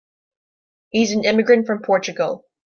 He's 0.89 1.11
an 1.11 1.25
immigrant 1.25 1.67
from 1.67 1.83
Portugal. 1.83 2.47